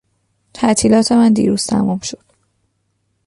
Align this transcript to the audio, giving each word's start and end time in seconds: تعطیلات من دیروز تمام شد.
تعطیلات 0.53 1.11
من 1.11 1.33
دیروز 1.33 1.65
تمام 1.65 1.99
شد. 1.99 2.23